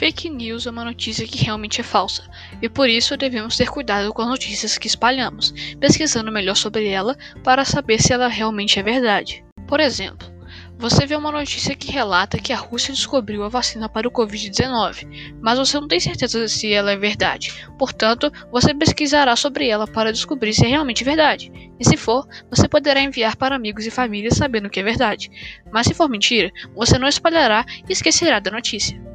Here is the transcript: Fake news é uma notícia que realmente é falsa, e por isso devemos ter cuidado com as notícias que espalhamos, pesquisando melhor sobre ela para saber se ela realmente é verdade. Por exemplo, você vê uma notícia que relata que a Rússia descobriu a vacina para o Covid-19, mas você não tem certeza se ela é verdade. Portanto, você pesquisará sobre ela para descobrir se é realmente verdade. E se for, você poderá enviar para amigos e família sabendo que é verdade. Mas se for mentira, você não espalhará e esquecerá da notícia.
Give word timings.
Fake 0.00 0.30
news 0.30 0.66
é 0.66 0.70
uma 0.70 0.82
notícia 0.82 1.26
que 1.26 1.44
realmente 1.44 1.82
é 1.82 1.84
falsa, 1.84 2.22
e 2.62 2.70
por 2.70 2.88
isso 2.88 3.18
devemos 3.18 3.54
ter 3.58 3.68
cuidado 3.68 4.14
com 4.14 4.22
as 4.22 4.28
notícias 4.28 4.78
que 4.78 4.86
espalhamos, 4.86 5.52
pesquisando 5.78 6.32
melhor 6.32 6.56
sobre 6.56 6.88
ela 6.88 7.18
para 7.44 7.66
saber 7.66 8.00
se 8.00 8.10
ela 8.10 8.26
realmente 8.26 8.78
é 8.78 8.82
verdade. 8.82 9.44
Por 9.68 9.78
exemplo, 9.78 10.26
você 10.78 11.04
vê 11.04 11.14
uma 11.14 11.30
notícia 11.30 11.74
que 11.74 11.92
relata 11.92 12.38
que 12.38 12.50
a 12.50 12.56
Rússia 12.56 12.94
descobriu 12.94 13.44
a 13.44 13.50
vacina 13.50 13.90
para 13.90 14.08
o 14.08 14.10
Covid-19, 14.10 15.36
mas 15.42 15.58
você 15.58 15.78
não 15.78 15.86
tem 15.86 16.00
certeza 16.00 16.48
se 16.48 16.72
ela 16.72 16.92
é 16.92 16.96
verdade. 16.96 17.52
Portanto, 17.78 18.32
você 18.50 18.72
pesquisará 18.72 19.36
sobre 19.36 19.68
ela 19.68 19.86
para 19.86 20.14
descobrir 20.14 20.54
se 20.54 20.64
é 20.64 20.68
realmente 20.68 21.04
verdade. 21.04 21.52
E 21.78 21.84
se 21.84 21.98
for, 21.98 22.26
você 22.48 22.66
poderá 22.66 23.02
enviar 23.02 23.36
para 23.36 23.54
amigos 23.54 23.84
e 23.84 23.90
família 23.90 24.30
sabendo 24.30 24.70
que 24.70 24.80
é 24.80 24.82
verdade. 24.82 25.30
Mas 25.70 25.86
se 25.86 25.92
for 25.92 26.08
mentira, 26.08 26.50
você 26.74 26.98
não 26.98 27.06
espalhará 27.06 27.66
e 27.86 27.92
esquecerá 27.92 28.40
da 28.40 28.50
notícia. 28.50 29.09